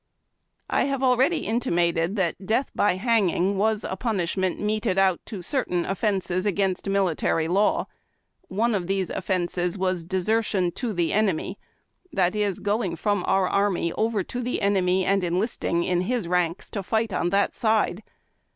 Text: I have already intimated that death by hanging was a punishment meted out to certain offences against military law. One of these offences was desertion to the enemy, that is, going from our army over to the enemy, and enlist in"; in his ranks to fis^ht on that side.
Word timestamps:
I 0.67 0.85
have 0.85 1.03
already 1.03 1.45
intimated 1.45 2.15
that 2.15 2.43
death 2.47 2.71
by 2.73 2.95
hanging 2.95 3.55
was 3.55 3.83
a 3.83 3.95
punishment 3.95 4.59
meted 4.59 4.97
out 4.97 5.21
to 5.27 5.43
certain 5.43 5.85
offences 5.85 6.43
against 6.43 6.89
military 6.89 7.47
law. 7.47 7.85
One 8.47 8.73
of 8.73 8.87
these 8.87 9.11
offences 9.11 9.77
was 9.77 10.03
desertion 10.03 10.71
to 10.71 10.91
the 10.93 11.13
enemy, 11.13 11.59
that 12.11 12.35
is, 12.35 12.59
going 12.61 12.95
from 12.95 13.23
our 13.27 13.47
army 13.47 13.93
over 13.93 14.23
to 14.23 14.41
the 14.41 14.63
enemy, 14.63 15.05
and 15.05 15.23
enlist 15.23 15.63
in"; 15.63 15.83
in 15.83 16.01
his 16.01 16.27
ranks 16.27 16.71
to 16.71 16.79
fis^ht 16.79 17.13
on 17.15 17.29
that 17.29 17.53
side. 17.53 18.01